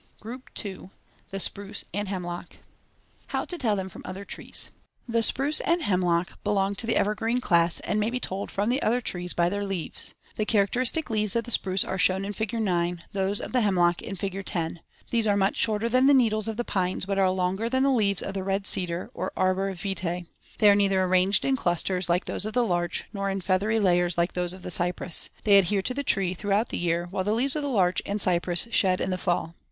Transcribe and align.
GROUP 0.19 0.49
II. 0.65 0.89
THE 1.29 1.39
SPRUCE 1.39 1.85
AND 1.93 2.07
HEMLOCK 2.07 2.55
How 3.27 3.45
to 3.45 3.55
tell 3.55 3.75
them 3.75 3.87
from 3.87 4.01
other 4.03 4.25
trees: 4.25 4.69
The 5.07 5.21
spruce 5.21 5.59
and 5.59 5.83
hemlock 5.83 6.41
belong 6.43 6.73
to 6.77 6.87
the 6.87 6.95
evergreen 6.97 7.39
class 7.39 7.79
and 7.81 7.99
may 7.99 8.09
be 8.09 8.19
told 8.19 8.49
from 8.49 8.69
the 8.69 8.81
other 8.81 8.99
trees 8.99 9.33
by 9.35 9.47
their 9.47 9.63
leaves. 9.63 10.15
The 10.37 10.45
characteristic 10.45 11.11
leaves 11.11 11.35
of 11.35 11.43
the 11.43 11.51
spruce 11.51 11.85
are 11.85 11.99
shown 11.99 12.25
in 12.25 12.33
Fig. 12.33 12.51
9; 12.61 13.03
those 13.13 13.39
of 13.39 13.51
the 13.51 13.61
hemlock 13.61 14.01
in 14.01 14.15
Fig. 14.15 14.43
10. 14.43 14.79
These 15.11 15.27
are 15.27 15.37
much 15.37 15.55
shorter 15.57 15.87
than 15.87 16.07
the 16.07 16.15
needles 16.15 16.47
of 16.47 16.57
the 16.57 16.63
pines 16.65 17.05
but 17.05 17.19
are 17.19 17.29
longer 17.29 17.69
than 17.69 17.83
the 17.83 17.91
leaves 17.91 18.23
of 18.23 18.33
the 18.33 18.43
red 18.43 18.65
cedar 18.65 19.11
or 19.13 19.31
arbor 19.37 19.71
vitae. 19.75 20.25
They 20.57 20.71
are 20.71 20.75
neither 20.75 21.03
arranged 21.03 21.45
in 21.45 21.55
clusters 21.55 22.09
like 22.09 22.25
those 22.25 22.47
of 22.47 22.53
the 22.53 22.65
larch, 22.65 23.03
nor 23.13 23.29
in 23.29 23.39
feathery 23.41 23.79
layers 23.79 24.17
like 24.17 24.33
those 24.33 24.55
of 24.55 24.63
the 24.63 24.71
cypress. 24.71 25.29
They 25.43 25.59
adhere 25.59 25.83
to 25.83 25.93
the 25.93 26.03
tree 26.03 26.33
throughout 26.33 26.69
the 26.69 26.79
year, 26.79 27.05
while 27.11 27.23
the 27.23 27.33
leaves 27.33 27.55
of 27.55 27.61
the 27.61 27.69
larch 27.69 28.01
and 28.03 28.19
cypress 28.19 28.67
shed 28.71 28.99
in 28.99 29.11
the 29.11 29.19
fall. 29.19 29.53